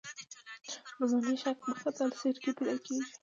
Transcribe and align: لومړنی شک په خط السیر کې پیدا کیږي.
لومړنی 0.99 1.35
شک 1.43 1.57
په 1.63 1.71
خط 1.79 1.97
السیر 2.05 2.35
کې 2.43 2.51
پیدا 2.57 2.75
کیږي. 2.85 3.09